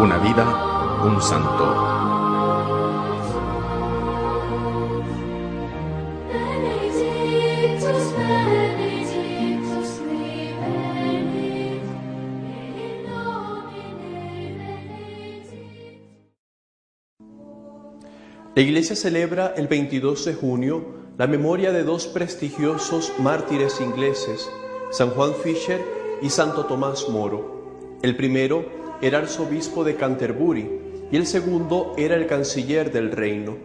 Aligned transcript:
Una 0.00 0.16
vida, 0.18 1.02
un 1.04 1.20
santo. 1.20 1.88
La 18.54 18.62
Iglesia 18.62 18.94
celebra 18.94 19.52
el 19.56 19.66
22 19.66 20.24
de 20.24 20.34
junio 20.34 20.84
la 21.18 21.26
memoria 21.26 21.72
de 21.72 21.82
dos 21.82 22.06
prestigiosos 22.06 23.12
mártires 23.18 23.80
ingleses, 23.80 24.48
San 24.92 25.10
Juan 25.10 25.34
Fisher 25.34 25.80
y 26.22 26.30
Santo 26.30 26.66
Tomás 26.66 27.08
Moro. 27.08 27.98
El 28.02 28.16
primero 28.16 28.77
era 29.00 29.18
arzobispo 29.18 29.84
de 29.84 29.96
Canterbury 29.96 31.06
y 31.10 31.16
el 31.16 31.26
segundo 31.26 31.94
era 31.96 32.16
el 32.16 32.26
canciller 32.26 32.92
del 32.92 33.12
reino. 33.12 33.56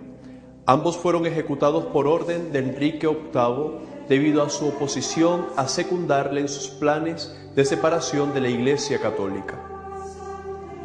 Ambos 0.65 0.97
fueron 0.97 1.25
ejecutados 1.25 1.85
por 1.87 2.07
orden 2.07 2.53
de 2.53 2.59
Enrique 2.59 3.07
VIII 3.07 4.07
debido 4.07 4.43
a 4.43 4.49
su 4.49 4.67
oposición 4.67 5.47
a 5.57 5.67
secundarle 5.67 6.41
en 6.41 6.47
sus 6.47 6.67
planes 6.69 7.35
de 7.55 7.65
separación 7.65 8.33
de 8.33 8.41
la 8.41 8.49
Iglesia 8.49 8.99
católica. 8.99 9.59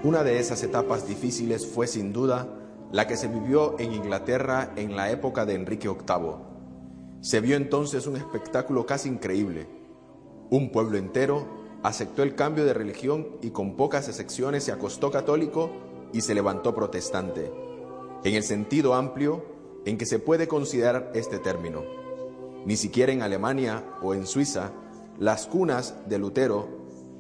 Una 0.03 0.23
de 0.23 0.39
esas 0.39 0.63
etapas 0.63 1.07
difíciles 1.07 1.67
fue 1.67 1.87
sin 1.87 2.13
duda 2.13 2.49
la 2.91 3.07
que 3.07 3.17
se 3.17 3.29
vivió 3.29 3.79
en 3.79 3.93
Inglaterra 3.93 4.73
en 4.77 4.97
la 4.97 5.11
época 5.11 5.45
de 5.45 5.55
Enrique 5.55 5.89
VIII. 5.89 6.49
Se 7.21 7.41
vio 7.41 7.57
entonces 7.57 8.07
un 8.07 8.17
espectáculo 8.17 8.87
casi 8.87 9.09
increíble. 9.09 9.69
Un 10.51 10.71
pueblo 10.71 10.97
entero 10.97 11.58
aceptó 11.83 12.23
el 12.23 12.35
cambio 12.35 12.65
de 12.65 12.75
religión 12.75 13.29
y 13.43 13.51
con 13.51 13.77
pocas 13.77 14.09
excepciones 14.09 14.65
se 14.65 14.73
acostó 14.73 15.11
católico 15.11 15.71
y 16.13 16.23
se 16.23 16.35
levantó 16.35 16.75
protestante, 16.75 17.53
en 18.25 18.35
el 18.35 18.43
sentido 18.43 18.95
amplio 18.95 19.45
en 19.85 19.97
que 19.97 20.07
se 20.07 20.19
puede 20.19 20.49
considerar 20.49 21.13
este 21.15 21.39
término. 21.39 21.83
Ni 22.65 22.77
siquiera 22.77 23.13
en 23.13 23.23
Alemania 23.23 23.85
o 24.03 24.15
en 24.15 24.27
Suiza, 24.27 24.73
las 25.19 25.47
cunas 25.47 26.09
de 26.09 26.19
Lutero, 26.19 26.69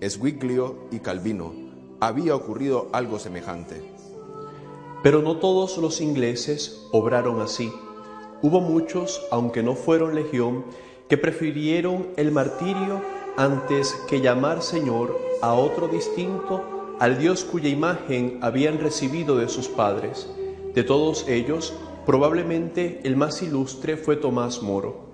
Eswiglio 0.01 0.89
y 0.91 0.99
Calvino, 0.99 1.53
había 2.01 2.35
ocurrido 2.35 2.89
algo 2.93 3.19
semejante. 3.19 3.83
Pero 5.03 5.23
no 5.23 5.39
todos 5.39 5.79
los 5.79 6.01
ingleses 6.01 6.87
obraron 6.93 7.41
así. 7.41 7.73
Hubo 8.43 8.61
muchos, 8.61 9.27
aunque 9.31 9.63
no 9.63 9.75
fueron 9.75 10.15
legión, 10.15 10.65
que 11.09 11.17
prefirieron 11.17 12.09
el 12.17 12.31
martirio 12.33 13.01
antes 13.39 13.95
que 14.09 14.21
llamar 14.21 14.63
Señor 14.63 15.17
a 15.43 15.55
otro 15.55 15.87
distinto 15.87 16.97
al 16.99 17.19
Dios 17.19 17.45
cuya 17.45 17.69
imagen 17.69 18.41
habían 18.43 18.81
recibido 18.81 19.37
de 19.37 19.49
sus 19.49 19.69
padres. 19.69 20.29
De 20.75 20.83
todos 20.83 21.25
ellos, 21.29 21.73
probablemente 22.05 23.01
el 23.05 23.17
más 23.17 23.41
ilustre 23.41 23.97
fue 23.97 24.17
Tomás 24.17 24.61
Moro. 24.61 25.07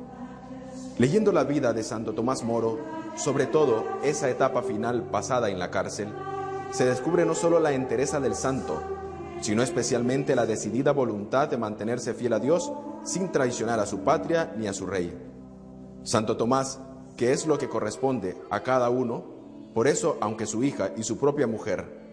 Leyendo 0.97 1.33
la 1.33 1.45
vida 1.45 1.75
de 1.75 1.83
Santo 1.83 2.15
Tomás 2.15 2.45
Moro, 2.45 2.79
sobre 3.15 3.45
todo 3.45 3.85
esa 4.03 4.31
etapa 4.31 4.63
final 4.63 5.03
pasada 5.11 5.51
en 5.51 5.59
la 5.59 5.71
cárcel, 5.71 6.09
se 6.71 6.87
descubre 6.87 7.27
no 7.27 7.35
solo 7.35 7.61
la 7.61 7.73
entereza 7.73 8.21
del 8.21 8.35
santo, 8.35 8.81
sino 9.43 9.63
especialmente 9.63 10.35
la 10.35 10.47
decidida 10.47 10.93
voluntad 10.93 11.49
de 11.49 11.59
mantenerse 11.59 12.15
fiel 12.15 12.33
a 12.33 12.41
Dios 12.41 12.73
sin 13.05 13.31
traicionar 13.31 13.81
a 13.81 13.87
su 13.87 13.99
patria 13.99 14.55
ni 14.57 14.67
a 14.67 14.73
su 14.73 14.87
rey. 14.87 15.15
Santo 16.05 16.39
Tomás, 16.39 16.81
que 17.17 17.33
es 17.33 17.47
lo 17.47 17.59
que 17.59 17.69
corresponde 17.69 18.37
a 18.51 18.61
cada 18.61 18.91
uno, 18.91 19.25
por 19.75 19.89
eso, 19.89 20.17
aunque 20.21 20.47
su 20.47 20.63
hija 20.63 20.93
y 20.97 21.03
su 21.03 21.19
propia 21.19 21.47
mujer 21.47 22.05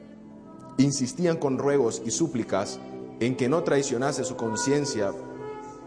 insistían 0.78 1.38
con 1.38 1.58
ruegos 1.58 2.02
y 2.06 2.12
súplicas 2.12 2.80
en 3.20 3.36
que 3.36 3.50
no 3.50 3.64
traicionase 3.64 4.24
su 4.24 4.36
conciencia 4.36 5.14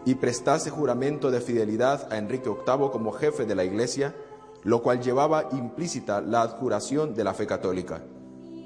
y 0.05 0.15
prestase 0.15 0.69
juramento 0.69 1.31
de 1.31 1.41
fidelidad 1.41 2.11
a 2.13 2.17
Enrique 2.17 2.49
VIII 2.49 2.89
como 2.91 3.11
jefe 3.11 3.45
de 3.45 3.55
la 3.55 3.65
Iglesia, 3.65 4.15
lo 4.63 4.81
cual 4.81 5.01
llevaba 5.01 5.49
implícita 5.51 6.21
la 6.21 6.43
adjuración 6.43 7.13
de 7.13 7.23
la 7.23 7.33
fe 7.33 7.45
católica. 7.45 8.03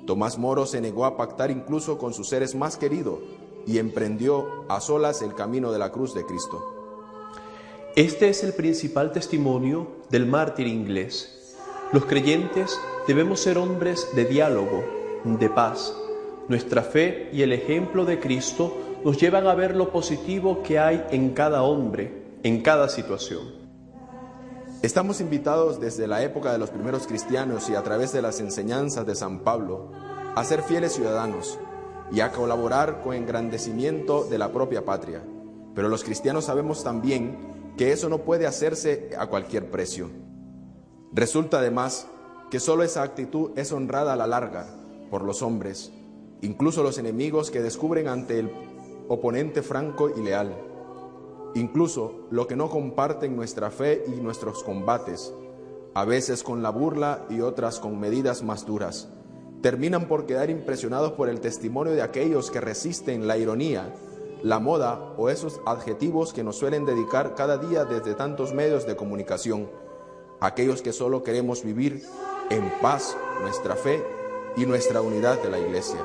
Tomás 0.06 0.38
Moro 0.38 0.66
se 0.66 0.82
negó 0.82 1.06
a 1.06 1.18
pactar 1.18 1.52
incluso 1.52 1.98
con 1.98 2.14
sus 2.14 2.30
seres 2.30 2.56
más 2.56 2.78
queridos 2.78 3.20
y 3.66 3.78
emprendió 3.78 4.66
a 4.70 4.82
solas 4.82 5.22
el 5.22 5.34
camino 5.34 5.72
de 5.72 5.80
la 5.80 5.92
cruz 5.92 6.14
de 6.14 6.26
Cristo. 6.26 6.79
Este 7.96 8.30
es 8.30 8.44
el 8.44 8.54
principal 8.54 9.12
testimonio 9.12 9.88
del 10.12 10.28
mártir 10.28 10.68
inglés. 10.68 11.58
Los 11.92 12.06
creyentes 12.06 12.80
debemos 13.08 13.40
ser 13.40 13.58
hombres 13.58 14.08
de 14.16 14.26
diálogo, 14.26 14.84
de 15.24 15.50
paz. 15.50 15.96
Nuestra 16.48 16.84
fe 16.84 17.30
y 17.34 17.42
el 17.42 17.52
ejemplo 17.52 18.06
de 18.06 18.20
Cristo 18.20 18.78
nos 19.04 19.18
llevan 19.18 19.48
a 19.48 19.56
ver 19.56 19.76
lo 19.76 19.92
positivo 19.92 20.62
que 20.62 20.78
hay 20.78 21.04
en 21.10 21.32
cada 21.32 21.64
hombre, 21.64 22.38
en 22.44 22.62
cada 22.62 22.90
situación. 22.90 23.56
Estamos 24.84 25.20
invitados 25.20 25.80
desde 25.80 26.08
la 26.08 26.22
época 26.22 26.52
de 26.52 26.60
los 26.60 26.70
primeros 26.70 27.08
cristianos 27.08 27.70
y 27.70 27.76
a 27.76 27.82
través 27.82 28.14
de 28.14 28.22
las 28.22 28.40
enseñanzas 28.40 29.06
de 29.08 29.16
San 29.16 29.40
Pablo 29.40 29.92
a 30.36 30.44
ser 30.44 30.62
fieles 30.62 30.94
ciudadanos 30.94 31.58
y 32.12 32.20
a 32.22 32.32
colaborar 32.32 33.02
con 33.02 33.16
engrandecimiento 33.16 34.26
de 34.26 34.38
la 34.38 34.54
propia 34.54 34.86
patria. 34.86 35.24
Pero 35.74 35.90
los 35.90 36.04
cristianos 36.04 36.46
sabemos 36.46 36.84
también 36.84 37.59
que 37.80 37.94
eso 37.94 38.10
no 38.10 38.26
puede 38.26 38.46
hacerse 38.46 39.12
a 39.18 39.28
cualquier 39.28 39.72
precio. 39.72 40.10
Resulta 41.14 41.60
además 41.60 42.08
que 42.52 42.60
solo 42.60 42.84
esa 42.84 43.04
actitud 43.04 43.52
es 43.56 43.72
honrada 43.72 44.12
a 44.12 44.16
la 44.18 44.28
larga 44.28 44.68
por 45.10 45.24
los 45.24 45.42
hombres, 45.42 45.90
incluso 46.42 46.84
los 46.84 46.98
enemigos 46.98 47.52
que 47.52 47.62
descubren 47.62 48.10
ante 48.10 48.38
el 48.38 48.52
oponente 49.08 49.62
franco 49.62 50.10
y 50.10 50.22
leal. 50.22 50.58
Incluso 51.56 52.28
lo 52.32 52.48
que 52.48 52.58
no 52.58 52.70
comparten 52.70 53.38
nuestra 53.38 53.72
fe 53.72 54.04
y 54.08 54.20
nuestros 54.20 54.62
combates, 54.62 55.34
a 55.94 56.04
veces 56.04 56.44
con 56.44 56.62
la 56.62 56.72
burla 56.72 57.28
y 57.30 57.40
otras 57.40 57.80
con 57.80 57.98
medidas 57.98 58.44
más 58.44 58.66
duras, 58.66 59.08
terminan 59.62 60.10
por 60.10 60.26
quedar 60.26 60.50
impresionados 60.50 61.14
por 61.14 61.30
el 61.30 61.40
testimonio 61.40 61.94
de 61.94 62.02
aquellos 62.02 62.52
que 62.52 62.60
resisten 62.60 63.26
la 63.26 63.38
ironía, 63.38 63.96
la 64.44 64.60
moda 64.60 65.14
o 65.18 65.30
esos 65.30 65.60
adjetivos 65.66 66.34
que 66.34 66.44
nos 66.44 66.58
suelen 66.58 66.86
dedicar 66.86 67.36
cada 67.36 67.58
día 67.58 67.86
desde 67.86 68.16
tantos 68.16 68.54
medios 68.54 68.86
de 68.86 68.96
comunicación, 68.96 69.70
aquellos 70.40 70.82
que 70.82 70.94
solo 70.94 71.24
queremos 71.24 71.64
vivir 71.64 72.04
en 72.50 72.72
paz 72.82 73.18
nuestra 73.42 73.76
fe 73.76 74.04
y 74.56 74.66
nuestra 74.66 75.02
unidad 75.02 75.42
de 75.42 75.50
la 75.50 75.60
Iglesia, 75.60 76.00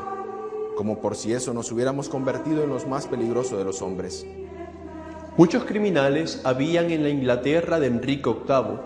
como 0.76 1.00
por 1.00 1.16
si 1.16 1.32
eso 1.32 1.54
nos 1.54 1.70
hubiéramos 1.70 2.08
convertido 2.08 2.64
en 2.64 2.70
los 2.70 2.86
más 2.86 3.06
peligrosos 3.06 3.58
de 3.58 3.64
los 3.64 3.82
hombres. 3.82 4.26
Muchos 5.36 5.64
criminales 5.64 6.40
habían 6.44 6.90
en 6.90 7.02
la 7.02 7.08
Inglaterra 7.08 7.80
de 7.80 7.88
Enrique 7.88 8.30
VIII, 8.30 8.78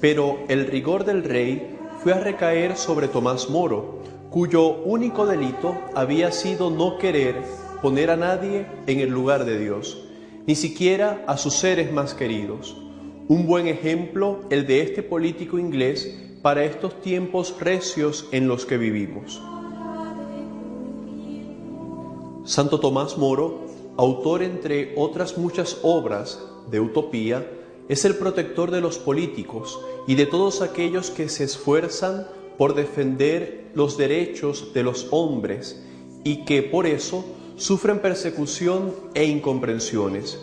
pero 0.00 0.38
el 0.48 0.66
rigor 0.66 1.04
del 1.04 1.24
rey 1.24 1.78
fue 2.02 2.14
a 2.14 2.20
recaer 2.20 2.76
sobre 2.76 3.08
Tomás 3.08 3.50
Moro, 3.50 3.98
cuyo 4.30 4.82
único 4.84 5.26
delito 5.26 5.76
había 5.94 6.32
sido 6.32 6.70
no 6.70 6.96
querer 6.98 7.42
poner 7.82 8.10
a 8.10 8.16
nadie 8.16 8.66
en 8.86 9.00
el 9.00 9.10
lugar 9.10 9.44
de 9.44 9.58
Dios, 9.58 9.98
ni 10.46 10.54
siquiera 10.54 11.24
a 11.26 11.36
sus 11.36 11.54
seres 11.54 11.92
más 11.92 12.14
queridos. 12.14 12.76
Un 13.28 13.46
buen 13.46 13.68
ejemplo 13.68 14.40
el 14.50 14.66
de 14.66 14.82
este 14.82 15.02
político 15.02 15.58
inglés 15.58 16.16
para 16.42 16.64
estos 16.64 17.00
tiempos 17.00 17.54
recios 17.60 18.28
en 18.32 18.48
los 18.48 18.66
que 18.66 18.76
vivimos. 18.78 19.40
Santo 22.44 22.80
Tomás 22.80 23.16
Moro, 23.18 23.60
autor 23.96 24.42
entre 24.42 24.94
otras 24.96 25.38
muchas 25.38 25.78
obras 25.82 26.40
de 26.70 26.80
utopía, 26.80 27.46
es 27.88 28.04
el 28.04 28.16
protector 28.16 28.70
de 28.70 28.80
los 28.80 28.98
políticos 28.98 29.78
y 30.06 30.14
de 30.14 30.26
todos 30.26 30.62
aquellos 30.62 31.10
que 31.10 31.28
se 31.28 31.44
esfuerzan 31.44 32.26
por 32.56 32.74
defender 32.74 33.70
los 33.74 33.96
derechos 33.96 34.72
de 34.74 34.82
los 34.82 35.08
hombres 35.10 35.84
y 36.24 36.44
que 36.44 36.62
por 36.62 36.86
eso 36.86 37.24
sufren 37.56 38.00
persecución 38.00 38.94
e 39.14 39.24
incomprensiones. 39.24 40.38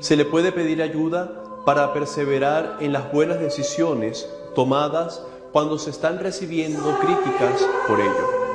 Se 0.00 0.16
le 0.16 0.24
puede 0.24 0.52
pedir 0.52 0.82
ayuda 0.82 1.42
para 1.64 1.92
perseverar 1.92 2.78
en 2.80 2.92
las 2.92 3.12
buenas 3.12 3.40
decisiones 3.40 4.28
tomadas 4.54 5.22
cuando 5.52 5.78
se 5.78 5.90
están 5.90 6.18
recibiendo 6.18 6.98
críticas 7.00 7.66
por 7.88 8.00
ello. 8.00 8.45